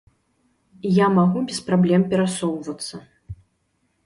[0.95, 2.95] Я магу без праблем перасоўвацца.